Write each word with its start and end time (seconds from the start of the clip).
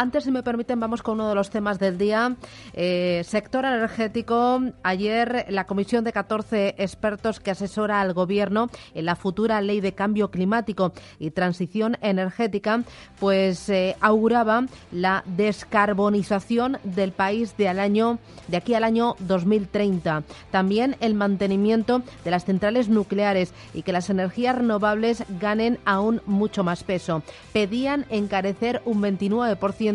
Antes, 0.00 0.24
si 0.24 0.30
me 0.30 0.42
permiten, 0.42 0.80
vamos 0.80 1.02
con 1.02 1.16
uno 1.16 1.28
de 1.28 1.34
los 1.34 1.50
temas 1.50 1.78
del 1.78 1.98
día. 1.98 2.34
Eh, 2.72 3.20
sector 3.22 3.66
energético. 3.66 4.62
Ayer 4.82 5.44
la 5.50 5.66
comisión 5.66 6.04
de 6.04 6.12
14 6.14 6.76
expertos 6.78 7.38
que 7.38 7.50
asesora 7.50 8.00
al 8.00 8.14
Gobierno 8.14 8.70
en 8.94 9.04
la 9.04 9.14
futura 9.14 9.60
ley 9.60 9.82
de 9.82 9.92
cambio 9.92 10.30
climático 10.30 10.94
y 11.18 11.32
transición 11.32 11.98
energética, 12.00 12.82
pues 13.18 13.68
eh, 13.68 13.94
auguraba 14.00 14.64
la 14.90 15.22
descarbonización 15.26 16.78
del 16.82 17.12
país 17.12 17.58
de, 17.58 17.68
al 17.68 17.78
año, 17.78 18.20
de 18.48 18.56
aquí 18.56 18.72
al 18.72 18.84
año 18.84 19.16
2030. 19.18 20.22
También 20.50 20.96
el 21.00 21.12
mantenimiento 21.12 22.00
de 22.24 22.30
las 22.30 22.46
centrales 22.46 22.88
nucleares 22.88 23.52
y 23.74 23.82
que 23.82 23.92
las 23.92 24.08
energías 24.08 24.56
renovables 24.56 25.24
ganen 25.38 25.78
aún 25.84 26.22
mucho 26.24 26.64
más 26.64 26.84
peso. 26.84 27.22
Pedían 27.52 28.06
encarecer 28.08 28.80
un 28.86 29.02
29% 29.02 29.89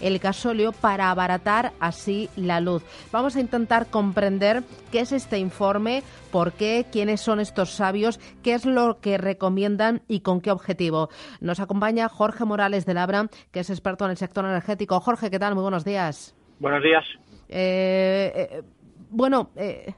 el 0.00 0.18
gasóleo 0.18 0.72
para 0.72 1.10
abaratar 1.10 1.72
así 1.80 2.28
la 2.36 2.60
luz. 2.60 2.82
Vamos 3.12 3.36
a 3.36 3.40
intentar 3.40 3.86
comprender 3.86 4.62
qué 4.90 5.00
es 5.00 5.12
este 5.12 5.38
informe, 5.38 6.02
por 6.32 6.52
qué, 6.52 6.86
quiénes 6.90 7.20
son 7.20 7.40
estos 7.40 7.70
sabios, 7.70 8.18
qué 8.42 8.54
es 8.54 8.64
lo 8.64 9.00
que 9.00 9.18
recomiendan 9.18 10.02
y 10.08 10.20
con 10.20 10.40
qué 10.40 10.50
objetivo. 10.50 11.08
Nos 11.40 11.60
acompaña 11.60 12.08
Jorge 12.08 12.44
Morales 12.44 12.86
de 12.86 12.94
Labra, 12.94 13.28
que 13.52 13.60
es 13.60 13.70
experto 13.70 14.04
en 14.04 14.12
el 14.12 14.16
sector 14.16 14.44
energético. 14.44 15.00
Jorge, 15.00 15.30
¿qué 15.30 15.38
tal? 15.38 15.54
Muy 15.54 15.62
buenos 15.62 15.84
días. 15.84 16.34
Buenos 16.58 16.82
días. 16.82 17.04
Eh, 17.48 18.32
eh, 18.34 18.62
bueno, 19.10 19.50
eh, 19.56 19.94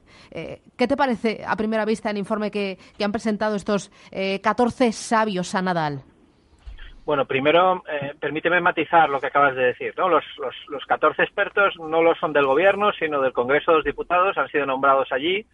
¿qué 0.76 0.86
te 0.86 0.96
parece 0.96 1.42
a 1.46 1.56
primera 1.56 1.84
vista 1.84 2.10
el 2.10 2.18
informe 2.18 2.50
que, 2.50 2.78
han 3.02 3.12
presentado 3.12 3.56
estos 3.56 3.90
14 4.42 4.92
sabios 4.92 5.54
a 5.54 5.62
Nadal? 5.62 6.04
Bueno, 7.08 7.24
primero, 7.24 7.82
eh, 7.88 8.12
permíteme 8.20 8.60
matizar 8.60 9.08
lo 9.08 9.18
que 9.18 9.28
acabas 9.28 9.56
de 9.56 9.68
decir. 9.68 9.94
¿no? 9.96 10.10
Los, 10.10 10.26
los, 10.36 10.54
los 10.68 10.84
14 10.84 11.22
expertos 11.22 11.74
no 11.78 12.02
lo 12.02 12.14
son 12.16 12.34
del 12.34 12.44
Gobierno, 12.44 12.92
sino 12.92 13.22
del 13.22 13.32
Congreso 13.32 13.70
de 13.70 13.76
los 13.78 13.84
Diputados, 13.86 14.36
han 14.36 14.50
sido 14.50 14.66
nombrados 14.66 15.10
allí 15.10 15.46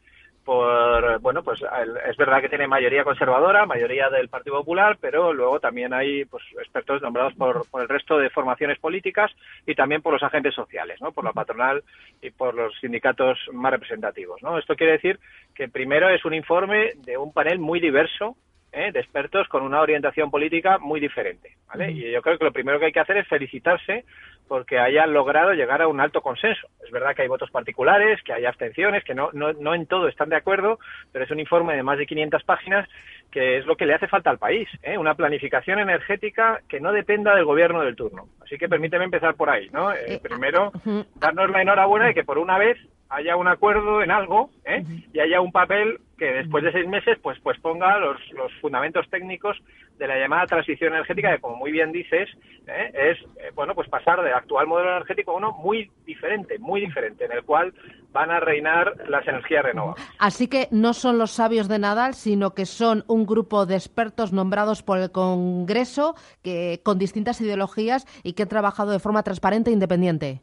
por, 0.44 1.20
bueno, 1.20 1.44
pues 1.44 1.60
es 2.08 2.16
verdad 2.16 2.40
que 2.40 2.48
tiene 2.48 2.66
mayoría 2.66 3.04
conservadora, 3.04 3.66
mayoría 3.66 4.10
del 4.10 4.28
Partido 4.28 4.56
Popular, 4.56 4.98
pero 5.00 5.32
luego 5.32 5.60
también 5.60 5.94
hay 5.94 6.24
pues, 6.24 6.42
expertos 6.58 7.00
nombrados 7.00 7.34
por, 7.34 7.70
por 7.70 7.82
el 7.82 7.88
resto 7.88 8.18
de 8.18 8.30
formaciones 8.30 8.80
políticas 8.80 9.30
y 9.64 9.76
también 9.76 10.02
por 10.02 10.12
los 10.12 10.24
agentes 10.24 10.56
sociales, 10.56 11.00
¿no? 11.00 11.12
por 11.12 11.22
la 11.22 11.32
patronal 11.32 11.84
y 12.20 12.30
por 12.30 12.56
los 12.56 12.74
sindicatos 12.80 13.38
más 13.52 13.70
representativos. 13.70 14.42
¿no? 14.42 14.58
Esto 14.58 14.74
quiere 14.74 14.94
decir 14.94 15.20
que 15.54 15.68
primero 15.68 16.08
es 16.08 16.24
un 16.24 16.34
informe 16.34 16.94
de 17.06 17.16
un 17.16 17.32
panel 17.32 17.60
muy 17.60 17.78
diverso 17.78 18.36
¿eh? 18.74 18.92
de 18.92 19.00
expertos 19.00 19.48
con 19.48 19.62
una 19.62 19.80
orientación 19.80 20.30
política 20.30 20.78
muy 20.78 21.00
diferente. 21.00 21.56
¿vale? 21.68 21.92
Y 21.92 22.10
yo 22.10 22.22
creo 22.22 22.38
que 22.38 22.44
lo 22.44 22.52
primero 22.52 22.78
que 22.78 22.86
hay 22.86 22.92
que 22.92 23.00
hacer 23.00 23.16
es 23.16 23.28
felicitarse 23.28 24.04
porque 24.48 24.78
hayan 24.78 25.12
logrado 25.12 25.52
llegar 25.52 25.80
a 25.80 25.88
un 25.88 26.00
alto 26.00 26.20
consenso. 26.20 26.68
Es 26.84 26.90
verdad 26.90 27.14
que 27.14 27.22
hay 27.22 27.28
votos 27.28 27.50
particulares, 27.50 28.22
que 28.22 28.32
hay 28.32 28.44
abstenciones, 28.44 29.02
que 29.04 29.14
no, 29.14 29.30
no, 29.32 29.52
no 29.54 29.74
en 29.74 29.86
todo 29.86 30.08
están 30.08 30.28
de 30.28 30.36
acuerdo, 30.36 30.78
pero 31.12 31.24
es 31.24 31.30
un 31.30 31.40
informe 31.40 31.76
de 31.76 31.82
más 31.82 31.98
de 31.98 32.06
500 32.06 32.42
páginas 32.44 32.88
que 33.30 33.58
es 33.58 33.66
lo 33.66 33.76
que 33.76 33.84
le 33.84 33.94
hace 33.94 34.06
falta 34.06 34.30
al 34.30 34.38
país, 34.38 34.68
¿eh? 34.84 34.96
una 34.96 35.16
planificación 35.16 35.80
energética 35.80 36.60
que 36.68 36.78
no 36.78 36.92
dependa 36.92 37.34
del 37.34 37.44
gobierno 37.44 37.82
del 37.82 37.96
turno. 37.96 38.28
Así 38.40 38.56
que 38.58 38.68
permíteme 38.68 39.06
empezar 39.06 39.34
por 39.34 39.50
ahí, 39.50 39.68
¿no? 39.72 39.92
Eh, 39.92 40.20
primero, 40.22 40.70
darnos 41.16 41.50
la 41.50 41.60
enhorabuena 41.60 42.06
de 42.06 42.14
que 42.14 42.22
por 42.22 42.38
una 42.38 42.58
vez 42.58 42.78
haya 43.08 43.34
un 43.34 43.48
acuerdo 43.48 44.02
en 44.02 44.12
algo 44.12 44.50
¿eh? 44.64 44.84
y 45.12 45.18
haya 45.18 45.40
un 45.40 45.50
papel 45.50 45.98
que 46.24 46.32
después 46.32 46.64
de 46.64 46.72
seis 46.72 46.88
meses 46.88 47.18
pues 47.22 47.38
pues 47.42 47.60
ponga 47.60 47.98
los, 47.98 48.16
los 48.32 48.50
fundamentos 48.60 49.06
técnicos 49.10 49.58
de 49.98 50.08
la 50.08 50.18
llamada 50.18 50.46
transición 50.46 50.94
energética 50.94 51.32
que 51.32 51.40
como 51.40 51.56
muy 51.56 51.70
bien 51.70 51.92
dices 51.92 52.30
¿eh? 52.66 52.90
es 52.94 53.18
eh, 53.36 53.50
bueno 53.54 53.74
pues 53.74 53.88
pasar 53.90 54.22
del 54.22 54.32
actual 54.32 54.66
modelo 54.66 54.96
energético 54.96 55.32
a 55.32 55.34
uno 55.34 55.52
muy 55.52 55.90
diferente 56.06 56.58
muy 56.58 56.80
diferente 56.80 57.26
en 57.26 57.32
el 57.32 57.42
cual 57.42 57.74
van 58.12 58.30
a 58.30 58.40
reinar 58.40 58.94
las 59.08 59.26
energías 59.26 59.64
renovables. 59.64 60.02
Así 60.18 60.48
que 60.48 60.68
no 60.70 60.94
son 60.94 61.18
los 61.18 61.32
sabios 61.32 61.68
de 61.68 61.78
Nadal 61.78 62.14
sino 62.14 62.54
que 62.54 62.64
son 62.64 63.04
un 63.06 63.26
grupo 63.26 63.66
de 63.66 63.74
expertos 63.74 64.32
nombrados 64.32 64.82
por 64.82 64.98
el 64.98 65.10
Congreso 65.12 66.14
que 66.42 66.80
con 66.82 66.98
distintas 66.98 67.40
ideologías 67.42 68.06
y 68.22 68.32
que 68.32 68.44
han 68.44 68.48
trabajado 68.48 68.92
de 68.92 68.98
forma 68.98 69.22
transparente 69.22 69.68
e 69.68 69.74
independiente. 69.74 70.40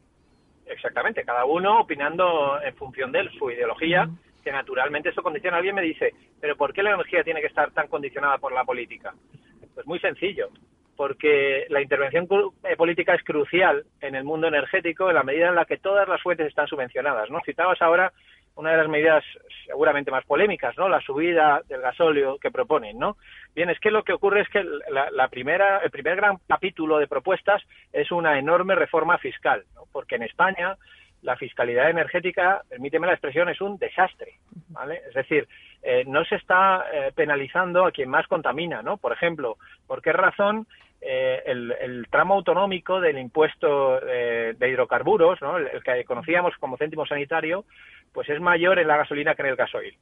Exactamente, 0.66 1.24
cada 1.24 1.44
uno 1.44 1.80
opinando 1.80 2.60
en 2.62 2.74
función 2.76 3.12
de 3.12 3.28
su 3.38 3.50
ideología, 3.50 4.08
que 4.42 4.52
naturalmente 4.52 5.10
eso 5.10 5.22
condiciona. 5.22 5.56
Alguien 5.56 5.74
me 5.74 5.82
dice, 5.82 6.14
pero 6.40 6.56
¿por 6.56 6.72
qué 6.72 6.82
la 6.82 6.94
energía 6.94 7.24
tiene 7.24 7.40
que 7.40 7.46
estar 7.46 7.70
tan 7.72 7.88
condicionada 7.88 8.38
por 8.38 8.52
la 8.52 8.64
política? 8.64 9.14
Pues 9.74 9.86
muy 9.86 9.98
sencillo, 10.00 10.48
porque 10.96 11.66
la 11.68 11.80
intervención 11.80 12.28
eh, 12.64 12.76
política 12.76 13.14
es 13.14 13.22
crucial 13.24 13.84
en 14.00 14.14
el 14.14 14.24
mundo 14.24 14.48
energético 14.48 15.08
en 15.08 15.14
la 15.14 15.22
medida 15.22 15.48
en 15.48 15.54
la 15.54 15.64
que 15.64 15.78
todas 15.78 16.08
las 16.08 16.20
fuentes 16.22 16.48
están 16.48 16.66
subvencionadas. 16.66 17.30
¿no? 17.30 17.40
Citabas 17.44 17.80
ahora 17.80 18.12
una 18.54 18.72
de 18.72 18.76
las 18.76 18.88
medidas 18.88 19.24
seguramente 19.66 20.10
más 20.10 20.24
polémicas, 20.24 20.76
¿no? 20.76 20.88
La 20.88 21.00
subida 21.00 21.62
del 21.68 21.80
gasóleo 21.80 22.38
que 22.38 22.50
proponen, 22.50 22.98
¿no? 22.98 23.16
Bien, 23.54 23.70
es 23.70 23.80
que 23.80 23.90
lo 23.90 24.02
que 24.02 24.12
ocurre 24.12 24.42
es 24.42 24.48
que 24.48 24.62
la, 24.62 25.28
primera, 25.28 25.78
el 25.78 25.90
primer 25.90 26.16
gran 26.16 26.36
capítulo 26.46 26.98
de 26.98 27.06
propuestas 27.06 27.62
es 27.92 28.10
una 28.12 28.38
enorme 28.38 28.74
reforma 28.74 29.16
fiscal, 29.18 29.64
¿no? 29.74 29.84
Porque 29.90 30.16
en 30.16 30.24
España 30.24 30.76
la 31.22 31.36
fiscalidad 31.36 31.88
energética, 31.88 32.62
permíteme 32.68 33.06
la 33.06 33.14
expresión, 33.14 33.48
es 33.48 33.60
un 33.60 33.78
desastre, 33.78 34.34
¿vale? 34.68 35.02
Es 35.08 35.14
decir, 35.14 35.48
eh, 35.82 36.04
no 36.06 36.24
se 36.24 36.36
está 36.36 36.84
eh, 36.92 37.12
penalizando 37.14 37.86
a 37.86 37.92
quien 37.92 38.08
más 38.08 38.26
contamina, 38.26 38.82
¿no? 38.82 38.96
Por 38.96 39.12
ejemplo, 39.12 39.56
¿por 39.86 40.02
qué 40.02 40.12
razón 40.12 40.66
eh, 41.00 41.42
el, 41.46 42.06
tramo 42.10 42.34
autonómico 42.34 43.00
del 43.00 43.18
impuesto 43.18 43.98
de 44.00 44.68
hidrocarburos, 44.68 45.40
¿no? 45.40 45.56
el, 45.56 45.82
que 45.82 46.04
conocíamos 46.04 46.54
como 46.60 46.76
céntimo 46.76 47.06
sanitario, 47.06 47.64
pues 48.12 48.28
es 48.28 48.40
mayor 48.40 48.78
en 48.78 48.86
la 48.86 48.98
gasolina 48.98 49.34
que 49.34 49.42
en 49.42 49.48
el 49.48 49.56
gasoil. 49.56 49.96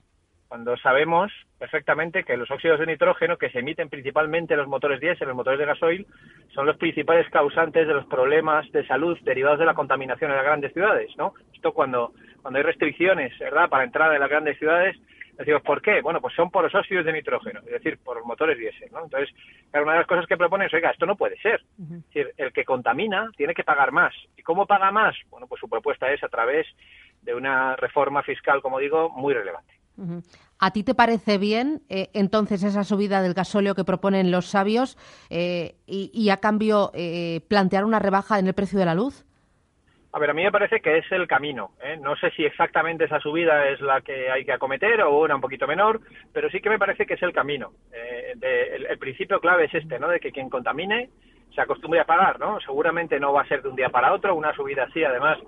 Cuando 0.50 0.76
sabemos 0.78 1.30
perfectamente 1.60 2.24
que 2.24 2.36
los 2.36 2.50
óxidos 2.50 2.80
de 2.80 2.86
nitrógeno 2.86 3.38
que 3.38 3.50
se 3.50 3.60
emiten 3.60 3.88
principalmente 3.88 4.54
en 4.54 4.58
los 4.58 4.66
motores 4.66 4.98
diésel, 4.98 5.22
en 5.22 5.28
los 5.28 5.36
motores 5.36 5.60
de 5.60 5.64
gasoil, 5.64 6.08
son 6.52 6.66
los 6.66 6.76
principales 6.76 7.30
causantes 7.30 7.86
de 7.86 7.94
los 7.94 8.04
problemas 8.06 8.68
de 8.72 8.84
salud 8.84 9.16
derivados 9.22 9.60
de 9.60 9.64
la 9.64 9.74
contaminación 9.74 10.28
en 10.28 10.38
las 10.38 10.44
grandes 10.44 10.72
ciudades, 10.72 11.16
¿no? 11.16 11.34
Esto 11.54 11.72
cuando, 11.72 12.14
cuando 12.42 12.58
hay 12.58 12.64
restricciones, 12.64 13.38
¿verdad?, 13.38 13.68
para 13.68 13.84
entrar 13.84 14.12
en 14.12 14.18
las 14.18 14.28
grandes 14.28 14.58
ciudades, 14.58 14.96
decimos, 15.38 15.62
¿por 15.62 15.80
qué? 15.82 16.00
Bueno, 16.00 16.20
pues 16.20 16.34
son 16.34 16.50
por 16.50 16.64
los 16.64 16.74
óxidos 16.74 17.04
de 17.04 17.12
nitrógeno, 17.12 17.60
es 17.60 17.70
decir, 17.70 18.00
por 18.02 18.16
los 18.16 18.26
motores 18.26 18.58
diésel, 18.58 18.90
¿no? 18.90 19.04
Entonces, 19.04 19.32
una 19.72 19.92
de 19.92 19.98
las 19.98 20.08
cosas 20.08 20.26
que 20.26 20.36
proponen 20.36 20.66
es, 20.66 20.74
oiga, 20.74 20.90
esto 20.90 21.06
no 21.06 21.14
puede 21.14 21.38
ser. 21.38 21.62
Es 21.80 22.04
decir, 22.06 22.34
el 22.36 22.52
que 22.52 22.64
contamina 22.64 23.30
tiene 23.36 23.54
que 23.54 23.62
pagar 23.62 23.92
más. 23.92 24.12
¿Y 24.36 24.42
cómo 24.42 24.66
paga 24.66 24.90
más? 24.90 25.14
Bueno, 25.28 25.46
pues 25.46 25.60
su 25.60 25.68
propuesta 25.68 26.10
es 26.10 26.24
a 26.24 26.28
través 26.28 26.66
de 27.22 27.34
una 27.34 27.76
reforma 27.76 28.24
fiscal, 28.24 28.60
como 28.60 28.80
digo, 28.80 29.10
muy 29.10 29.32
relevante. 29.32 29.79
¿A 30.58 30.72
ti 30.72 30.84
te 30.84 30.94
parece 30.94 31.38
bien 31.38 31.80
eh, 31.88 32.08
entonces 32.12 32.62
esa 32.62 32.84
subida 32.84 33.22
del 33.22 33.34
gasóleo 33.34 33.74
que 33.74 33.84
proponen 33.84 34.30
los 34.30 34.46
sabios 34.46 34.96
eh, 35.30 35.76
y, 35.86 36.28
a 36.30 36.36
cambio 36.36 36.90
eh, 36.94 37.40
plantear 37.48 37.84
una 37.84 37.98
rebaja 37.98 38.38
en 38.38 38.46
el 38.46 38.54
precio 38.54 38.78
de 38.78 38.84
la 38.84 38.94
luz? 38.94 39.24
A 40.12 40.18
ver, 40.18 40.30
a 40.30 40.34
mí 40.34 40.42
me 40.42 40.50
parece 40.50 40.80
que 40.80 40.98
es 40.98 41.12
el 41.12 41.28
camino. 41.28 41.70
No 42.00 42.16
sé 42.16 42.30
si 42.32 42.44
exactamente 42.44 43.04
esa 43.04 43.20
subida 43.20 43.68
es 43.68 43.80
la 43.80 44.00
que 44.00 44.28
hay 44.28 44.44
que 44.44 44.52
acometer 44.52 45.00
o 45.02 45.20
una 45.20 45.36
un 45.36 45.40
poquito 45.40 45.68
menor, 45.68 46.00
pero 46.32 46.50
sí 46.50 46.60
que 46.60 46.68
me 46.68 46.80
parece 46.80 47.06
que 47.06 47.14
es 47.14 47.22
el 47.22 47.32
camino. 47.32 47.72
el, 47.92 48.86
el, 48.86 48.98
principio 48.98 49.40
clave 49.40 49.66
es 49.66 49.74
este, 49.74 50.00
¿no? 50.00 50.08
De 50.08 50.18
que 50.18 50.32
quien 50.32 50.50
contamine 50.50 51.10
se 51.54 51.60
acostumbre 51.60 52.00
a 52.00 52.04
pagar, 52.04 52.40
¿no? 52.40 52.60
Seguramente 52.60 53.20
no 53.20 53.32
va 53.32 53.42
a 53.42 53.48
ser 53.48 53.62
de 53.62 53.68
un 53.68 53.76
día 53.76 53.88
para 53.88 54.12
otro, 54.12 54.34
una 54.34 54.52
subida 54.54 54.84
así, 54.84 55.04
además 55.04 55.38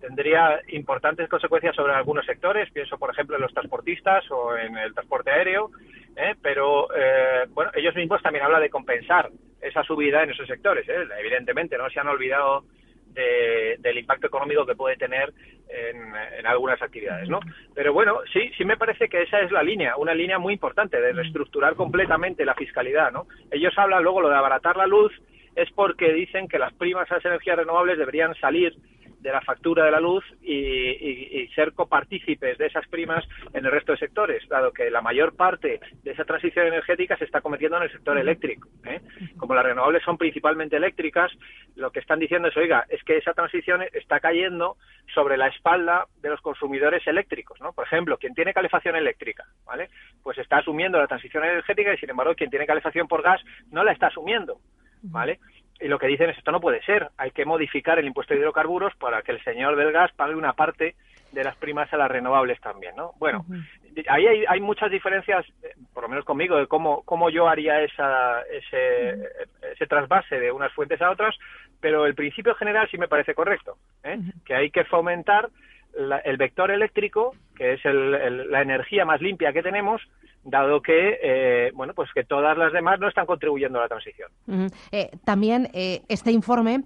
tendría 0.00 0.60
importantes 0.68 1.28
consecuencias 1.28 1.76
sobre 1.76 1.92
algunos 1.92 2.26
sectores, 2.26 2.70
pienso 2.72 2.98
por 2.98 3.10
ejemplo 3.10 3.36
en 3.36 3.42
los 3.42 3.52
transportistas 3.52 4.28
o 4.30 4.56
en 4.56 4.76
el 4.76 4.94
transporte 4.94 5.30
aéreo, 5.30 5.70
¿eh? 6.16 6.34
pero 6.42 6.88
eh, 6.96 7.46
bueno, 7.50 7.70
ellos 7.74 7.94
mismos 7.94 8.22
también 8.22 8.44
hablan 8.44 8.62
de 8.62 8.70
compensar 8.70 9.30
esa 9.60 9.82
subida 9.84 10.22
en 10.22 10.30
esos 10.30 10.46
sectores, 10.46 10.88
¿eh? 10.88 11.06
evidentemente 11.20 11.76
no 11.76 11.88
se 11.90 12.00
han 12.00 12.08
olvidado 12.08 12.64
del 13.12 13.98
impacto 13.98 14.28
económico 14.28 14.64
que 14.64 14.76
puede 14.76 14.96
tener 14.96 15.32
en, 15.68 16.46
algunas 16.46 16.80
actividades, 16.80 17.28
¿no? 17.28 17.40
Pero 17.74 17.92
bueno, 17.92 18.20
sí, 18.32 18.50
sí 18.56 18.64
me 18.64 18.76
parece 18.76 19.08
que 19.08 19.22
esa 19.22 19.40
es 19.40 19.50
la 19.50 19.64
línea, 19.64 19.96
una 19.96 20.14
línea 20.14 20.38
muy 20.38 20.54
importante 20.54 21.00
de 21.00 21.12
reestructurar 21.12 21.74
completamente 21.74 22.44
la 22.44 22.54
fiscalidad, 22.54 23.10
¿no? 23.10 23.26
Ellos 23.50 23.76
hablan 23.76 24.04
luego 24.04 24.20
lo 24.20 24.28
de 24.30 24.36
abaratar 24.36 24.76
la 24.76 24.86
luz, 24.86 25.12
es 25.56 25.70
porque 25.72 26.12
dicen 26.12 26.48
que 26.48 26.58
las 26.58 26.72
primas 26.74 27.10
a 27.10 27.16
las 27.16 27.24
energías 27.24 27.58
renovables 27.58 27.98
deberían 27.98 28.34
salir 28.36 28.74
de 29.20 29.30
la 29.30 29.40
factura 29.42 29.84
de 29.84 29.90
la 29.90 30.00
luz 30.00 30.24
y, 30.42 31.48
ser 31.54 31.72
copartícipes 31.72 32.58
de 32.58 32.66
esas 32.66 32.86
primas 32.88 33.24
en 33.52 33.64
el 33.64 33.72
resto 33.72 33.92
de 33.92 33.98
sectores, 33.98 34.46
dado 34.48 34.72
que 34.72 34.88
la 34.88 35.02
mayor 35.02 35.34
parte 35.34 35.80
de 36.02 36.10
esa 36.10 36.24
transición 36.24 36.66
energética 36.68 37.16
se 37.16 37.24
está 37.24 37.40
cometiendo 37.40 37.76
en 37.76 37.84
el 37.84 37.92
sector 37.92 38.16
eléctrico. 38.16 38.68
¿eh? 38.84 39.00
Como 39.36 39.54
las 39.54 39.64
renovables 39.64 40.02
son 40.04 40.16
principalmente 40.16 40.76
eléctricas, 40.76 41.32
lo 41.74 41.90
que 41.90 41.98
están 41.98 42.20
diciendo 42.20 42.48
es, 42.48 42.56
oiga, 42.56 42.86
es 42.88 43.02
que 43.02 43.16
esa 43.16 43.32
transición 43.32 43.82
está 43.92 44.20
cayendo 44.20 44.76
sobre 45.12 45.36
la 45.36 45.48
espalda 45.48 46.06
de 46.22 46.30
los 46.30 46.40
consumidores 46.40 47.06
eléctricos, 47.06 47.60
¿no? 47.60 47.72
Por 47.72 47.86
ejemplo, 47.86 48.16
quien 48.16 48.34
tiene 48.34 48.54
calefacción 48.54 48.96
eléctrica, 48.96 49.44
¿vale? 49.64 49.90
Pues 50.22 50.38
está 50.38 50.58
asumiendo 50.58 50.98
la 50.98 51.08
transición 51.08 51.44
energética 51.44 51.92
y, 51.92 51.98
sin 51.98 52.10
embargo, 52.10 52.34
quien 52.34 52.50
tiene 52.50 52.66
calefacción 52.66 53.08
por 53.08 53.22
gas 53.22 53.40
no 53.70 53.82
la 53.82 53.92
está 53.92 54.06
asumiendo, 54.06 54.60
¿vale? 55.02 55.40
Y 55.80 55.88
lo 55.88 55.98
que 55.98 56.06
dicen 56.06 56.30
es 56.30 56.38
esto 56.38 56.52
no 56.52 56.60
puede 56.60 56.82
ser, 56.82 57.08
hay 57.16 57.30
que 57.30 57.44
modificar 57.44 57.98
el 57.98 58.06
impuesto 58.06 58.34
de 58.34 58.40
hidrocarburos 58.40 58.94
para 58.96 59.22
que 59.22 59.32
el 59.32 59.42
señor 59.42 59.76
del 59.76 59.92
gas 59.92 60.12
pague 60.12 60.34
una 60.34 60.52
parte 60.52 60.94
de 61.32 61.44
las 61.44 61.56
primas 61.56 61.92
a 61.92 61.96
las 61.96 62.10
renovables 62.10 62.60
también, 62.60 62.96
¿no? 62.96 63.12
Bueno, 63.18 63.44
ahí 64.08 64.26
hay, 64.26 64.60
muchas 64.60 64.90
diferencias, 64.90 65.46
por 65.94 66.02
lo 66.02 66.08
menos 66.08 66.24
conmigo, 66.24 66.56
de 66.56 66.66
cómo, 66.66 67.02
cómo 67.04 67.30
yo 67.30 67.48
haría 67.48 67.82
esa, 67.82 68.42
ese, 68.42 69.16
ese 69.72 69.86
trasvase 69.86 70.40
de 70.40 70.50
unas 70.50 70.72
fuentes 70.72 71.00
a 71.00 71.10
otras, 71.10 71.36
pero 71.80 72.04
el 72.06 72.14
principio 72.14 72.54
general 72.56 72.88
sí 72.90 72.98
me 72.98 73.08
parece 73.08 73.34
correcto, 73.34 73.76
¿eh? 74.02 74.18
que 74.44 74.54
hay 74.54 74.70
que 74.70 74.84
fomentar 74.84 75.48
el 76.24 76.36
vector 76.36 76.70
eléctrico, 76.70 77.34
que 77.56 77.74
es 77.74 77.84
la 77.84 78.62
energía 78.62 79.04
más 79.04 79.20
limpia 79.20 79.52
que 79.52 79.62
tenemos, 79.62 80.00
dado 80.42 80.80
que 80.80 81.18
eh, 81.22 81.70
bueno 81.74 81.92
pues 81.94 82.08
que 82.14 82.24
todas 82.24 82.56
las 82.56 82.72
demás 82.72 82.98
no 82.98 83.08
están 83.08 83.26
contribuyendo 83.26 83.78
a 83.78 83.82
la 83.82 83.88
transición. 83.88 84.30
Eh, 84.90 85.10
también 85.24 85.68
eh, 85.72 86.02
este 86.08 86.32
informe 86.32 86.84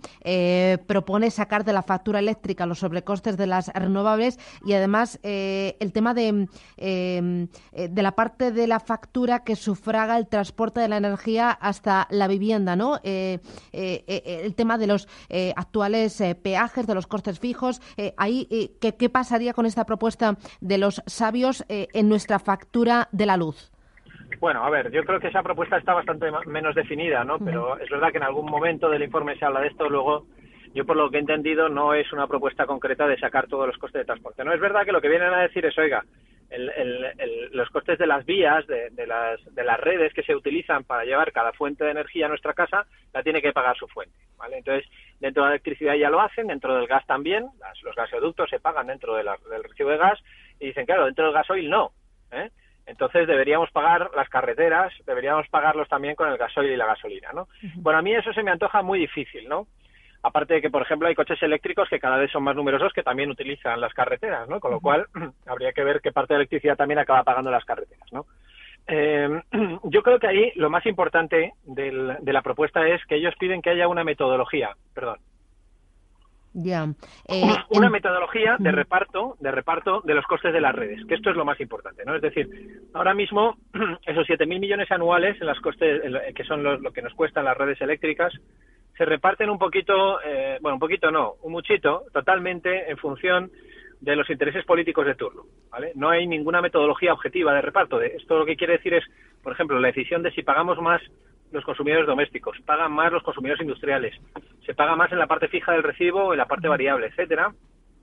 propone 0.87 1.31
sacar 1.31 1.65
de 1.65 1.73
la 1.73 1.83
factura 1.83 2.19
eléctrica 2.19 2.67
los 2.67 2.81
sobrecostes 2.81 3.37
de 3.37 3.47
las 3.47 3.69
renovables 3.73 4.39
y 4.65 4.73
además 4.73 5.21
el 5.23 5.93
tema 5.93 6.15
de 6.15 6.47
de 6.77 8.03
la 8.03 8.13
parte 8.13 8.51
de 8.51 8.67
la 8.67 8.81
factura 8.81 9.45
que 9.45 9.57
sufraga 9.57 10.19
el 10.19 10.29
transporte 10.29 10.81
de 10.81 10.89
la 10.89 10.97
energía 10.97 11.51
hasta 11.51 12.07
la 12.11 12.27
vivienda, 12.29 12.77
¿no? 12.77 13.01
el 13.03 14.55
tema 14.57 14.79
de 14.79 14.87
los 14.87 15.09
actuales 15.57 16.23
peajes, 16.43 16.87
de 16.87 16.95
los 16.95 17.07
costes 17.07 17.39
fijos, 17.39 17.81
ahí 18.17 18.71
¿qué, 18.81 18.97
¿qué 18.97 19.09
pasaría 19.09 19.53
con 19.53 19.67
esta 19.67 19.87
propuesta 19.87 20.37
de 20.61 20.79
los 20.79 21.03
sabios 21.07 21.65
en 21.69 22.09
nuestra 22.09 22.39
factura 22.39 23.09
de 23.13 23.27
la 23.27 23.37
luz? 23.37 23.44
Bueno, 24.41 24.65
a 24.65 24.71
ver, 24.71 24.91
yo 24.91 25.05
creo 25.05 25.21
que 25.21 25.29
esa 25.29 25.43
propuesta 25.43 25.77
está 25.77 25.95
bastante 25.95 26.27
menos 26.47 26.75
definida, 26.75 27.25
¿no? 27.25 27.39
Pero 27.39 27.79
es 27.79 27.89
verdad 27.91 28.11
que 28.11 28.19
en 28.19 28.25
algún 28.25 28.51
momento 28.51 28.89
del 28.89 29.03
informe 29.03 29.37
se 29.39 29.45
habla 29.45 29.61
de 29.61 29.69
esto, 29.69 29.89
luego 29.89 30.27
yo 30.75 30.85
por 30.85 30.97
lo 30.97 31.11
que 31.11 31.19
he 31.19 31.21
entendido 31.21 31.69
no 31.69 31.95
es 31.95 32.13
una 32.13 32.27
propuesta 32.27 32.67
concreta 32.67 33.07
de 33.07 33.19
sacar 33.19 33.47
todos 33.47 33.67
los 33.67 33.79
costes 33.79 34.01
de 34.01 34.07
transporte. 34.07 34.45
No 34.45 34.53
es 34.53 34.61
verdad 34.61 34.85
que 34.85 34.93
lo 34.93 35.01
que 35.01 35.09
vienen 35.09 35.33
a 35.33 35.43
decir 35.43 35.65
es, 35.65 35.79
oiga, 35.79 36.05
los 37.53 37.69
costes 37.71 37.99
de 37.99 38.07
las 38.07 38.25
vías, 38.27 38.67
de, 38.67 39.07
las, 39.07 39.43
de 39.55 39.65
las 39.65 39.81
redes 39.81 40.13
que 40.13 40.23
se 40.23 40.35
utilizan 40.35 40.85
para 40.85 41.05
llevar 41.05 41.33
cada 41.33 41.53
fuente 41.53 41.85
de 41.85 41.93
energía 41.93 42.27
a 42.27 42.29
nuestra 42.29 42.55
casa, 42.55 42.87
la 43.13 43.23
tiene 43.23 43.41
que 43.41 43.53
pagar 43.53 43.77
su 43.77 43.87
fuente, 43.89 44.17
¿vale? 44.37 44.59
Entonces, 44.59 44.89
dentro 45.21 45.45
de 45.45 45.49
la 45.49 45.55
electricidad 45.55 45.95
ya 45.95 46.11
lo 46.11 46.21
hacen, 46.21 46.49
dentro 46.49 46.75
del 46.75 46.87
gas 46.87 47.07
también, 47.07 47.47
los 47.83 47.95
gasoductos 47.95 48.51
se 48.51 48.61
pagan 48.61 48.89
dentro 48.89 49.15
del 49.15 49.29
recibo 49.63 49.91
de 49.91 49.99
gas 49.99 50.19
y 50.61 50.67
dicen, 50.67 50.87
claro, 50.87 51.07
dentro 51.07 51.25
del 51.25 51.35
gasoil 51.35 51.71
no, 51.71 51.93
¿eh? 52.33 52.51
Entonces 52.87 53.27
deberíamos 53.27 53.71
pagar 53.71 54.11
las 54.15 54.29
carreteras, 54.29 54.93
deberíamos 55.07 55.49
pagarlos 55.49 55.89
también 55.89 56.15
con 56.15 56.29
el 56.29 56.37
gasoil 56.37 56.71
y 56.71 56.77
la 56.77 56.87
gasolina, 56.87 57.31
¿no? 57.33 57.49
Bueno, 57.77 57.99
a 57.99 58.03
mí 58.03 58.15
eso 58.15 58.33
se 58.33 58.43
me 58.43 58.51
antoja 58.51 58.83
muy 58.83 58.99
difícil, 58.99 59.49
¿no? 59.49 59.67
Aparte 60.23 60.55
de 60.55 60.63
que, 60.63 60.71
por 60.71 60.83
ejemplo, 60.83 61.09
hay 61.09 61.15
coches 61.15 61.43
eléctricos 61.43 61.89
que 61.89 62.01
cada 62.01 62.17
vez 62.17 62.31
son 62.31 62.43
más 62.43 62.57
numerosos 62.57 62.93
que 62.93 63.03
también 63.03 63.31
utilizan 63.31 63.81
las 63.81 63.93
carreteras, 63.93 64.49
¿no? 64.49 64.61
Con 64.61 64.71
lo 64.71 64.81
cual 64.81 65.07
habría 65.47 65.73
que 65.73 65.85
ver 65.85 66.01
qué 66.01 66.13
parte 66.13 66.35
de 66.35 66.41
electricidad 66.41 66.77
también 66.77 66.99
acaba 66.99 67.25
pagando 67.25 67.51
las 67.51 67.65
carreteras, 67.65 68.11
¿no? 68.13 68.27
Eh, 68.87 69.29
yo 69.85 70.03
creo 70.03 70.19
que 70.19 70.27
ahí 70.27 70.53
lo 70.57 70.69
más 70.69 70.85
importante 70.87 71.53
de 71.65 72.33
la 72.33 72.43
propuesta 72.43 72.87
es 72.87 73.05
que 73.07 73.17
ellos 73.17 73.35
piden 73.39 73.63
que 73.63 73.71
haya 73.71 73.89
una 73.89 74.05
metodología, 74.05 74.77
perdón, 74.95 75.19
ya. 76.55 76.87
Eh, 77.29 77.43
una 77.71 77.91
metodología 77.91 78.57
de 78.59 78.71
reparto, 78.73 79.37
de 79.41 79.51
reparto 79.51 80.01
de 80.05 80.15
los 80.15 80.25
costes 80.25 80.53
de 80.53 80.61
las 80.61 80.75
redes, 80.75 81.05
que 81.07 81.17
esto 81.17 81.31
es 81.31 81.37
lo 81.37 81.45
más 81.45 81.61
importante, 81.61 82.05
¿no? 82.05 82.15
Es 82.15 82.23
decir, 82.23 82.49
ahora 82.95 83.13
mismo 83.13 83.57
esos 84.07 84.27
7.000 84.27 84.61
millones 84.61 84.91
anuales 84.91 85.41
en 85.41 85.49
las 85.49 85.61
costes, 85.61 86.03
que 86.35 86.45
son 86.45 86.63
lo, 86.63 86.93
que 86.93 87.03
nos 87.03 87.13
cuestan 87.15 87.45
las 87.45 87.57
redes 87.59 87.81
eléctricas, 87.81 88.33
se 88.97 89.05
reparten 89.05 89.51
un 89.51 89.59
poquito, 89.59 90.23
eh, 90.23 90.59
bueno, 90.61 90.77
un 90.77 90.81
poquito 90.81 91.11
no, 91.11 91.35
un 91.43 91.53
muchito, 91.53 92.05
totalmente 92.13 92.89
en 92.89 92.97
función 92.97 93.51
de 94.01 94.15
los 94.15 94.31
intereses 94.31 94.65
políticos 94.65 95.07
de 95.07 95.15
turno, 95.17 95.43
¿vale? 95.71 95.93
No 95.97 96.11
hay 96.11 96.27
ninguna 96.27 96.61
metodología 96.61 97.13
objetiva 97.13 97.53
de 97.55 97.63
reparto. 97.63 97.99
De 97.99 98.09
esto 98.09 98.39
lo 98.39 98.47
que 98.47 98.57
quiere 98.57 98.75
decir 98.75 98.95
es, 98.95 99.05
por 99.43 99.53
ejemplo, 99.53 99.81
la 99.81 99.89
decisión 99.89 100.23
de 100.23 100.31
si 100.31 100.43
pagamos 100.43 100.79
más 100.79 101.01
los 101.53 101.65
consumidores 101.65 102.07
domésticos, 102.07 102.59
pagan 102.65 102.93
más 102.93 103.13
los 103.13 103.23
consumidores 103.23 103.63
industriales, 103.63 104.15
se 104.67 104.75
paga 104.75 104.97
más 104.97 105.13
en 105.13 105.19
la 105.19 105.27
parte 105.27 105.49
fija 105.49 105.73
del 105.73 105.83
recibo, 105.83 106.33
en 106.33 106.39
la 106.39 106.47
parte 106.47 106.69
variable, 106.69 107.07
etcétera, 107.07 107.53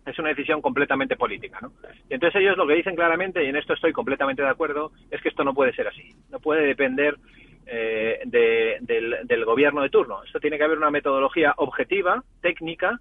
es 0.06 0.18
una 0.18 0.30
decisión 0.30 0.62
completamente 0.62 1.16
política, 1.16 1.60
¿no? 1.62 1.74
Y 2.10 2.14
entonces 2.14 2.42
ellos 2.42 2.58
lo 2.58 2.66
que 2.66 2.76
dicen 2.76 2.96
claramente, 2.96 3.44
y 3.44 3.48
en 3.48 3.56
esto 3.56 3.74
estoy 3.74 3.94
completamente 3.94 4.42
de 4.42 4.50
acuerdo, 4.50 4.92
es 5.12 5.22
que 5.22 5.30
esto 5.30 5.44
no 5.44 5.54
puede 5.54 5.74
ser 5.74 5.88
así, 5.88 6.10
no 6.30 6.40
puede 6.40 6.66
depender 6.66 7.18
eh, 7.68 8.20
del, 8.26 9.20
del 9.28 9.46
gobierno 9.46 9.82
de 9.82 9.90
turno. 9.90 10.24
Esto 10.24 10.40
tiene 10.40 10.58
que 10.58 10.64
haber 10.64 10.78
una 10.78 10.90
metodología 10.90 11.54
objetiva, 11.58 12.24
técnica, 12.42 13.00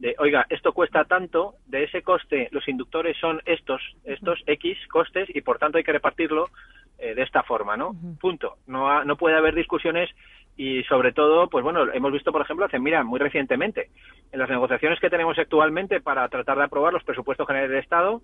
de, 0.00 0.14
oiga, 0.18 0.46
esto 0.48 0.72
cuesta 0.72 1.04
tanto, 1.04 1.54
de 1.66 1.84
ese 1.84 2.02
coste 2.02 2.48
los 2.52 2.66
inductores 2.68 3.16
son 3.18 3.40
estos, 3.44 3.82
estos 4.04 4.42
X 4.46 4.78
costes 4.88 5.28
y 5.34 5.42
por 5.42 5.58
tanto 5.58 5.76
hay 5.76 5.84
que 5.84 5.92
repartirlo 5.92 6.48
eh, 7.00 7.14
de 7.14 7.22
esta 7.22 7.42
forma, 7.42 7.76
¿no? 7.76 7.94
Punto. 8.20 8.56
No, 8.66 9.04
no 9.04 9.16
puede 9.16 9.36
haber 9.36 9.54
discusiones 9.54 10.10
y 10.56 10.82
sobre 10.84 11.12
todo, 11.12 11.48
pues 11.48 11.64
bueno, 11.64 11.90
hemos 11.92 12.12
visto, 12.12 12.32
por 12.32 12.42
ejemplo, 12.42 12.66
hace, 12.66 12.78
mira, 12.78 13.02
muy 13.02 13.18
recientemente, 13.18 13.88
en 14.30 14.38
las 14.38 14.50
negociaciones 14.50 15.00
que 15.00 15.08
tenemos 15.08 15.38
actualmente 15.38 16.00
para 16.00 16.28
tratar 16.28 16.58
de 16.58 16.64
aprobar 16.64 16.92
los 16.92 17.02
presupuestos 17.04 17.46
generales 17.46 17.70
de 17.70 17.78
Estado, 17.78 18.20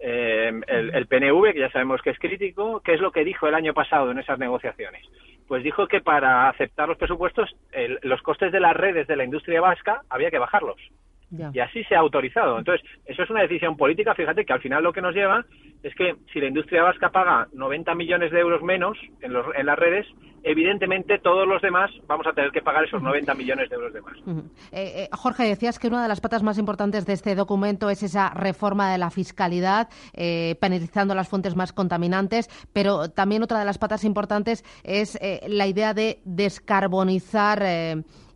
eh, 0.00 0.52
el, 0.66 1.06
PNV, 1.06 1.52
que 1.52 1.60
ya 1.60 1.70
sabemos 1.70 2.02
que 2.02 2.10
es 2.10 2.18
crítico, 2.18 2.80
¿qué 2.84 2.94
es 2.94 3.00
lo 3.00 3.12
que 3.12 3.24
dijo 3.24 3.46
el 3.46 3.54
año 3.54 3.74
pasado 3.74 4.10
en 4.10 4.18
esas 4.18 4.38
negociaciones? 4.38 5.06
Pues 5.46 5.62
dijo 5.62 5.86
que 5.86 6.00
para 6.00 6.48
aceptar 6.48 6.88
los 6.88 6.98
presupuestos, 6.98 7.54
los 8.02 8.22
costes 8.22 8.50
de 8.50 8.60
las 8.60 8.76
redes 8.76 9.06
de 9.06 9.16
la 9.16 9.24
industria 9.24 9.60
vasca 9.60 10.02
había 10.10 10.30
que 10.30 10.38
bajarlos. 10.38 10.78
Y 11.30 11.58
así 11.58 11.84
se 11.84 11.94
ha 11.94 11.98
autorizado. 11.98 12.58
Entonces, 12.58 12.86
eso 13.04 13.22
es 13.22 13.30
una 13.30 13.42
decisión 13.42 13.76
política. 13.76 14.14
Fíjate 14.14 14.44
que 14.44 14.52
al 14.52 14.60
final 14.60 14.82
lo 14.82 14.92
que 14.92 15.02
nos 15.02 15.14
lleva 15.14 15.44
es 15.82 15.94
que 15.94 16.16
si 16.32 16.40
la 16.40 16.48
industria 16.48 16.82
vasca 16.82 17.10
paga 17.10 17.48
90 17.52 17.94
millones 17.94 18.32
de 18.32 18.40
euros 18.40 18.62
menos 18.62 18.96
en, 19.20 19.32
los, 19.32 19.46
en 19.54 19.66
las 19.66 19.78
redes, 19.78 20.06
evidentemente 20.42 21.18
todos 21.18 21.46
los 21.46 21.60
demás 21.60 21.90
vamos 22.06 22.26
a 22.26 22.32
tener 22.32 22.50
que 22.50 22.62
pagar 22.62 22.84
esos 22.84 23.02
90 23.02 23.34
millones 23.34 23.68
de 23.68 23.76
euros 23.76 23.92
de 23.92 24.00
más. 24.00 24.16
Eh, 24.72 25.04
eh, 25.04 25.08
Jorge, 25.12 25.44
decías 25.44 25.78
que 25.78 25.88
una 25.88 26.02
de 26.02 26.08
las 26.08 26.20
patas 26.20 26.42
más 26.42 26.58
importantes 26.58 27.06
de 27.06 27.12
este 27.12 27.34
documento 27.34 27.90
es 27.90 28.02
esa 28.02 28.30
reforma 28.30 28.90
de 28.90 28.98
la 28.98 29.10
fiscalidad, 29.10 29.88
eh, 30.14 30.56
penalizando 30.60 31.14
las 31.14 31.28
fuentes 31.28 31.56
más 31.56 31.72
contaminantes, 31.72 32.48
pero 32.72 33.10
también 33.10 33.42
otra 33.42 33.58
de 33.58 33.64
las 33.64 33.78
patas 33.78 34.04
importantes 34.04 34.64
es 34.84 35.18
la 35.46 35.66
idea 35.66 35.94
de 35.94 36.20
descarbonizar 36.24 37.62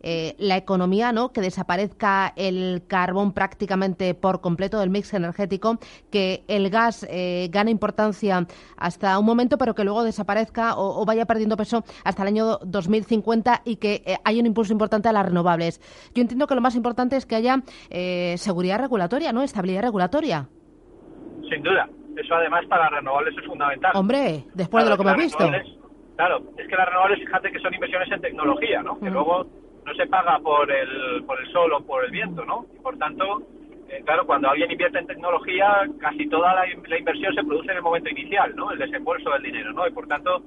eh, 0.03 0.35
la 0.37 0.57
economía, 0.57 1.13
¿no? 1.13 1.31
Que 1.31 1.39
desaparezca 1.39 2.33
el 2.35 2.83
carbón 2.87 3.33
prácticamente 3.33 4.13
por 4.13 4.41
completo 4.41 4.79
del 4.79 4.89
mix 4.89 5.13
energético, 5.13 5.79
que 6.11 6.43
el 6.49 6.69
gas 6.69 7.07
eh, 7.09 7.47
gane 7.49 7.71
importancia 7.71 8.45
hasta 8.75 9.17
un 9.17 9.25
momento, 9.25 9.57
pero 9.57 9.73
que 9.73 9.85
luego 9.85 10.03
desaparezca 10.03 10.75
o, 10.75 11.05
vaya 11.05 11.25
perdiendo 11.25 11.55
peso 11.55 11.85
hasta 12.03 12.23
el 12.23 12.27
año 12.27 12.57
2050 12.65 13.61
y 13.63 13.77
que 13.77 14.03
eh, 14.05 14.17
haya 14.25 14.41
un 14.41 14.47
impulso 14.47 14.73
importante 14.73 15.07
a 15.07 15.13
las 15.13 15.25
renovables. 15.25 15.79
Yo 16.13 16.21
entiendo 16.21 16.47
que 16.47 16.55
lo 16.55 16.61
más 16.61 16.75
importante 16.75 17.15
es 17.15 17.25
que 17.25 17.35
haya 17.35 17.63
seguridad 18.35 18.79
regulatoria, 18.79 19.31
¿no? 19.31 19.41
Estabilidad 19.41 19.83
regulatoria. 19.83 20.49
Sin 21.49 21.63
duda. 21.63 21.87
Eso 22.17 22.35
además 22.35 22.65
para 22.67 22.83
las 22.83 22.93
renovables 22.99 23.35
es 23.37 23.45
fundamental. 23.45 23.91
Hombre, 23.95 24.43
después 24.53 24.83
de 24.83 24.89
lo 24.89 24.97
que 24.97 25.03
hemos 25.03 25.17
visto. 25.17 25.49
Claro, 26.15 26.43
es 26.57 26.67
que 26.67 26.75
las 26.75 26.87
renovables, 26.87 27.19
fíjate 27.19 27.51
que 27.51 27.59
son 27.59 27.73
inversiones 27.73 28.11
en 28.11 28.21
tecnología, 28.21 28.83
¿no? 28.83 28.99
Que 28.99 29.09
luego 29.09 29.47
no 29.85 29.93
se 29.95 30.07
paga 30.07 30.39
por 30.39 30.71
el, 30.71 31.23
por 31.25 31.39
el 31.39 31.51
sol 31.51 31.73
o 31.73 31.85
por 31.85 32.05
el 32.05 32.11
viento, 32.11 32.45
¿no? 32.45 32.65
Y 32.75 32.79
por 32.79 32.97
tanto, 32.97 33.43
eh, 33.89 34.01
claro, 34.05 34.25
cuando 34.25 34.49
alguien 34.49 34.71
invierte 34.71 34.99
en 34.99 35.07
tecnología, 35.07 35.87
casi 35.99 36.27
toda 36.27 36.53
la, 36.55 36.67
inversión 36.67 37.33
se 37.33 37.43
produce 37.43 37.71
en 37.71 37.77
el 37.77 37.83
momento 37.83 38.09
inicial, 38.09 38.55
¿no? 38.55 38.71
El 38.71 38.79
desembolso 38.79 39.29
del 39.31 39.43
dinero, 39.43 39.73
¿no? 39.73 39.87
Y 39.87 39.91
por 39.91 40.07
tanto, 40.07 40.41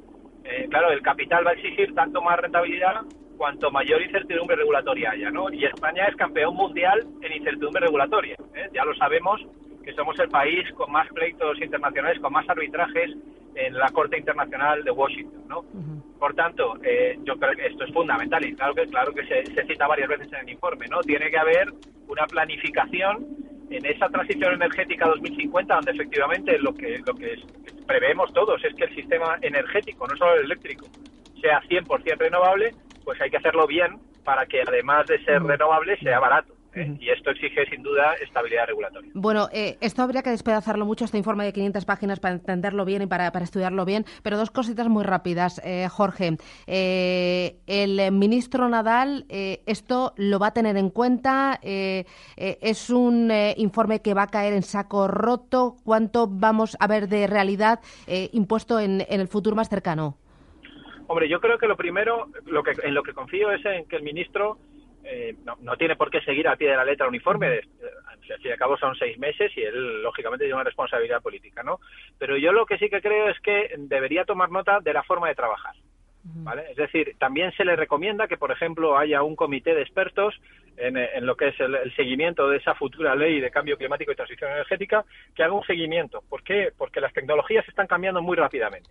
eh, 0.44 0.66
claro, 0.68 0.90
el 0.90 1.02
capital 1.02 1.46
va 1.46 1.50
a 1.50 1.54
exigir 1.54 1.94
tanto 1.94 2.20
más 2.22 2.38
rentabilidad 2.38 3.02
cuanto 3.36 3.70
mayor 3.70 4.02
incertidumbre 4.02 4.56
regulatoria 4.56 5.10
haya, 5.10 5.30
¿no? 5.30 5.52
Y 5.52 5.64
España 5.64 6.06
es 6.06 6.16
campeón 6.16 6.54
mundial 6.54 7.06
en 7.20 7.32
incertidumbre 7.32 7.82
regulatoria, 7.82 8.36
¿eh? 8.54 8.68
ya 8.72 8.84
lo 8.84 8.94
sabemos 8.94 9.40
que 9.84 9.92
somos 9.92 10.18
el 10.18 10.28
país 10.28 10.68
con 10.72 10.90
más 10.90 11.06
pleitos 11.10 11.60
internacionales, 11.60 12.18
con 12.20 12.32
más 12.32 12.48
arbitrajes 12.48 13.10
en 13.54 13.74
la 13.74 13.88
Corte 13.90 14.18
Internacional 14.18 14.82
de 14.82 14.90
Washington, 14.90 15.44
¿no? 15.48 15.64
Por 16.18 16.34
tanto, 16.34 16.74
eh, 16.82 17.18
yo 17.24 17.36
creo 17.36 17.54
que 17.54 17.66
esto 17.66 17.84
es 17.84 17.92
fundamental 17.92 18.44
y 18.44 18.54
claro 18.54 18.74
que 18.74 18.86
claro 18.86 19.12
que 19.12 19.26
se, 19.26 19.66
cita 19.66 19.86
varias 19.86 20.08
veces 20.08 20.32
en 20.32 20.40
el 20.40 20.50
informe, 20.50 20.86
¿no? 20.88 21.00
Tiene 21.00 21.30
que 21.30 21.38
haber 21.38 21.68
una 22.08 22.26
planificación 22.26 23.26
en 23.70 23.84
esa 23.84 24.08
transición 24.08 24.54
energética 24.54 25.08
2050, 25.08 25.74
donde 25.74 25.92
efectivamente 25.92 26.58
lo 26.58 26.74
que 26.74 26.98
lo 27.04 27.14
que 27.14 27.36
preveemos 27.86 28.32
todos 28.32 28.64
es 28.64 28.74
que 28.74 28.84
el 28.84 28.94
sistema 28.94 29.36
energético, 29.42 30.06
no 30.06 30.16
solo 30.16 30.36
el 30.36 30.44
eléctrico, 30.44 30.86
sea 31.40 31.60
100% 31.62 32.16
renovable, 32.16 32.74
pues 33.04 33.20
hay 33.20 33.30
que 33.30 33.36
hacerlo 33.36 33.66
bien 33.66 33.98
para 34.24 34.46
que 34.46 34.62
además 34.66 35.06
de 35.06 35.22
ser 35.24 35.42
renovable 35.42 35.96
sea 35.98 36.18
barato. 36.18 36.55
¿Eh? 36.76 36.96
Y 37.00 37.10
esto 37.10 37.30
exige, 37.30 37.66
sin 37.66 37.82
duda, 37.82 38.14
estabilidad 38.14 38.66
regulatoria. 38.66 39.10
Bueno, 39.14 39.48
eh, 39.52 39.76
esto 39.80 40.02
habría 40.02 40.22
que 40.22 40.30
despedazarlo 40.30 40.84
mucho, 40.84 41.04
este 41.04 41.18
informe 41.18 41.44
de 41.44 41.52
500 41.52 41.84
páginas, 41.84 42.20
para 42.20 42.34
entenderlo 42.34 42.84
bien 42.84 43.02
y 43.02 43.06
para, 43.06 43.28
estudiarlo 43.28 43.84
bien. 43.84 44.04
Pero 44.22 44.36
dos 44.36 44.50
cositas 44.50 44.88
muy 44.88 45.04
rápidas, 45.04 45.60
eh, 45.64 45.88
Jorge. 45.90 46.36
el 46.66 48.12
ministro 48.12 48.68
Nadal, 48.68 49.24
¿esto 49.28 50.14
lo 50.16 50.38
va 50.38 50.48
a 50.48 50.52
tener 50.52 50.76
en 50.76 50.90
cuenta? 50.90 51.58
¿Es 51.62 52.90
un 52.90 53.30
informe 53.56 54.02
que 54.02 54.14
va 54.14 54.24
a 54.24 54.26
caer 54.26 54.52
en 54.52 54.62
saco 54.62 55.08
roto? 55.08 55.76
¿Cuánto 55.84 56.26
vamos 56.28 56.76
a 56.80 56.86
ver 56.86 57.08
de 57.08 57.26
realidad 57.26 57.80
impuesto 58.32 58.78
en, 58.80 59.04
el 59.08 59.28
futuro 59.28 59.56
más 59.56 59.68
cercano? 59.68 60.16
Hombre, 61.08 61.28
yo 61.28 61.40
creo 61.40 61.58
que 61.58 61.68
lo 61.68 61.76
primero, 61.76 62.28
lo 62.46 62.62
que, 62.62 62.72
en 62.82 62.94
lo 62.94 63.02
que 63.02 63.12
confío 63.12 63.52
es 63.52 63.64
en 63.64 63.86
que 63.86 63.96
el 63.96 64.02
ministro 64.02 64.58
eh, 65.08 65.34
no, 65.44 65.76
tiene 65.76 65.96
por 65.96 66.10
qué 66.10 66.20
seguir 66.20 66.48
al 66.48 66.56
pie 66.56 66.70
de 66.70 66.76
la 66.76 66.84
letra 66.84 67.08
un 67.08 67.14
informe. 67.14 67.48
De, 67.48 67.56
al 67.58 68.18
fin 68.18 68.48
y 68.48 68.50
al 68.50 68.58
cabo 68.58 68.76
son 68.76 68.94
seis 68.96 69.18
meses 69.18 69.52
y 69.56 69.62
él, 69.62 70.02
lógicamente, 70.02 70.44
tiene 70.44 70.54
una 70.54 70.64
responsabilidad 70.64 71.22
política, 71.22 71.62
¿no? 71.62 71.80
Pero 72.18 72.36
yo 72.36 72.52
lo 72.52 72.66
que 72.66 72.78
sí 72.78 72.88
que 72.88 73.00
creo 73.00 73.28
es 73.28 73.38
que 73.40 73.70
debería 73.78 74.24
tomar 74.24 74.50
nota 74.50 74.80
de 74.80 74.92
la 74.92 75.02
forma 75.02 75.28
de 75.28 75.34
trabajar. 75.34 75.74
¿Vale? 76.28 76.64
Es 76.70 76.76
decir, 76.76 77.14
también 77.20 77.52
se 77.52 77.64
le 77.64 77.76
recomienda 77.76 78.26
que, 78.26 78.36
por 78.36 78.50
ejemplo, 78.50 78.98
haya 78.98 79.22
un 79.22 79.36
comité 79.36 79.76
de 79.76 79.82
expertos 79.82 80.34
en, 80.76 81.24
lo 81.24 81.36
que 81.36 81.48
es 81.48 81.60
el, 81.60 81.76
el, 81.76 81.94
seguimiento 81.94 82.48
de 82.50 82.56
esa 82.56 82.74
futura 82.74 83.14
ley 83.14 83.40
de 83.40 83.52
cambio 83.52 83.76
climático 83.76 84.10
y 84.10 84.16
transición 84.16 84.50
energética, 84.50 85.04
que 85.36 85.44
haga 85.44 85.52
un 85.52 85.64
seguimiento. 85.64 86.24
¿Por 86.28 86.42
qué? 86.42 86.72
Porque 86.76 87.00
las 87.00 87.12
tecnologías 87.12 87.66
están 87.68 87.86
cambiando 87.86 88.22
muy 88.22 88.36
rápidamente. 88.36 88.90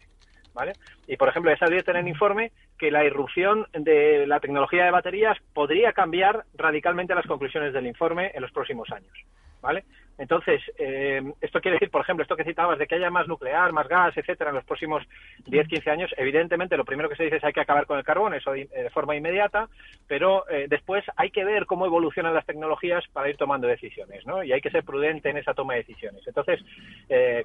Y, 1.08 1.18
por 1.18 1.30
ejemplo, 1.30 1.56
se 1.56 1.66
advierte 1.66 1.92
en 1.92 1.98
el 1.98 2.08
informe 2.08 2.52
que 2.78 2.92
la 2.92 3.04
irrupción 3.04 3.68
de 3.74 4.26
la 4.28 4.40
tecnología 4.40 4.86
de 4.86 4.92
baterías 4.92 5.38
podría 5.54 5.94
cambiar 5.94 6.46
radicalmente 6.56 7.16
las 7.16 7.28
conclusiones 7.28 7.74
del 7.74 7.88
informe 7.88 8.32
en 8.34 8.42
los 8.42 8.52
próximos 8.52 8.92
años, 8.92 9.14
¿vale? 9.62 9.86
Entonces, 10.18 10.62
eh, 10.78 11.22
esto 11.42 11.60
quiere 11.60 11.76
decir, 11.76 11.90
por 11.90 12.02
ejemplo, 12.02 12.24
esto 12.24 12.36
que 12.36 12.44
citabas 12.44 12.80
de 12.80 12.88
que 12.88 12.96
haya 12.96 13.10
más 13.10 13.28
nuclear, 13.28 13.74
más 13.74 13.88
gas, 13.88 14.16
etcétera, 14.16 14.50
en 14.52 14.56
los 14.56 14.66
próximos 14.66 15.04
10, 15.46 15.68
15 15.68 15.90
años, 15.90 16.12
evidentemente 16.18 16.78
lo 16.78 16.86
primero 16.86 17.10
que 17.10 17.16
se 17.16 17.24
dice 17.24 17.38
es 17.38 17.44
hay 17.44 17.54
que 17.54 17.62
acabar 17.62 17.86
con 17.86 17.98
el 17.98 18.06
carbón, 18.06 18.34
eso 18.34 18.52
de, 18.52 18.62
eh, 18.62 18.90
forma 18.94 19.16
inmediata, 19.16 19.68
pero 20.08 20.50
eh, 20.50 20.68
después 20.70 21.04
hay 21.18 21.32
que 21.32 21.44
ver 21.44 21.66
cómo 21.66 21.86
evolucionan 21.86 22.34
las 22.34 22.46
tecnologías 22.46 23.04
para 23.12 23.30
ir 23.30 23.38
tomando 23.38 23.68
decisiones, 23.68 24.26
¿no? 24.26 24.44
Y 24.44 24.54
hay 24.54 24.62
que 24.62 24.72
ser 24.72 24.84
prudente 24.84 25.30
en 25.30 25.38
esa 25.38 25.54
toma 25.54 25.74
de 25.74 25.80
decisiones. 25.80 26.26
Entonces, 26.28 26.62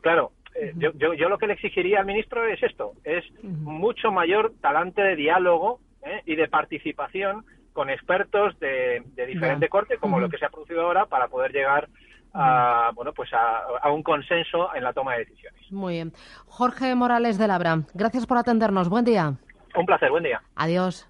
claro, 0.02 0.32
yo, 0.76 0.92
yo, 1.14 1.28
lo 1.28 1.38
que 1.38 1.46
le 1.46 1.54
exigiría 1.54 2.00
al 2.00 2.06
ministro 2.06 2.46
es 2.46 2.62
esto, 2.62 2.92
es 3.04 3.24
mucho 3.42 4.12
mayor 4.12 4.52
talante 4.60 5.02
de 5.02 5.16
diálogo 5.16 5.80
y 6.24 6.36
de 6.36 6.48
participación 6.48 7.44
con 7.72 7.90
expertos 7.90 8.58
de, 8.58 9.02
diferente 9.26 9.68
corte, 9.68 9.96
como 9.98 10.20
lo 10.20 10.28
que 10.28 10.38
se 10.38 10.44
ha 10.44 10.50
producido 10.50 10.82
ahora, 10.82 11.06
para 11.06 11.28
poder 11.28 11.52
llegar 11.52 11.88
a, 12.34 12.90
bueno, 12.94 13.12
pues 13.12 13.30
a, 13.32 13.90
un 13.90 14.02
consenso 14.02 14.74
en 14.74 14.84
la 14.84 14.92
toma 14.92 15.14
de 15.14 15.20
decisiones. 15.20 15.60
Muy 15.70 15.94
bien. 15.94 16.12
Jorge 16.46 16.94
Morales 16.94 17.38
de 17.38 17.48
Labra, 17.48 17.82
gracias 17.94 18.26
por 18.26 18.38
atendernos. 18.38 18.88
Buen 18.88 19.04
día. 19.04 19.34
Un 19.74 19.86
placer, 19.86 20.10
buen 20.10 20.24
día. 20.24 20.42
Adiós. 20.56 21.08